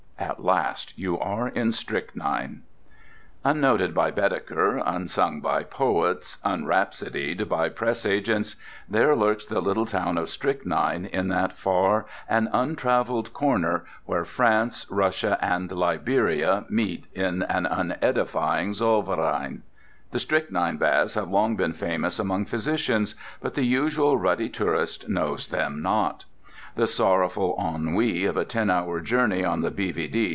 At 0.21 0.43
last 0.43 0.93
you 0.99 1.17
are 1.17 1.47
in 1.47 1.71
Strychnine. 1.71 2.61
Unnoted 3.43 3.95
by 3.95 4.11
Baedeker, 4.11 4.77
unsung 4.85 5.41
by 5.41 5.63
poets, 5.63 6.37
unrhapsodied 6.45 7.49
by 7.49 7.69
press 7.69 8.05
agents—there 8.05 9.15
lurks 9.15 9.47
the 9.47 9.59
little 9.59 9.87
town 9.87 10.19
of 10.19 10.29
Strychnine 10.29 11.07
in 11.07 11.29
that 11.29 11.57
far 11.57 12.05
and 12.29 12.49
untravelled 12.53 13.33
corner 13.33 13.83
where 14.05 14.23
France, 14.23 14.85
Russia, 14.91 15.39
and 15.41 15.71
Liberia 15.71 16.65
meet 16.69 17.07
in 17.13 17.41
an 17.43 17.65
unedifying 17.65 18.73
Zollverein. 18.75 19.63
The 20.11 20.19
strychnine 20.19 20.77
baths 20.77 21.15
have 21.15 21.31
long 21.31 21.55
been 21.55 21.73
famous 21.73 22.19
among 22.19 22.45
physicians, 22.45 23.15
but 23.41 23.55
the 23.55 23.65
usual 23.65 24.17
ruddy 24.17 24.49
tourist 24.49 25.09
knows 25.09 25.47
them 25.47 25.81
not. 25.81 26.25
The 26.73 26.87
sorrowful 26.87 27.57
ennui 27.59 28.23
of 28.23 28.37
a 28.37 28.45
ten 28.45 28.69
hour 28.69 29.01
journey 29.01 29.43
on 29.43 29.59
the 29.59 29.71
B.V.D. 29.71 30.19